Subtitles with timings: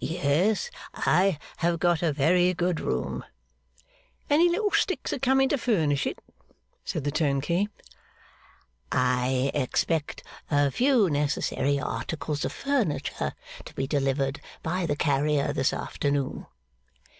[0.00, 3.24] 'Yes, I have got a very good room.'
[4.28, 6.18] 'Any little sticks a coming to furnish it?'
[6.84, 7.68] said the turnkey.
[8.90, 15.72] 'I expect a few necessary articles of furniture to be delivered by the carrier, this
[15.72, 16.46] afternoon.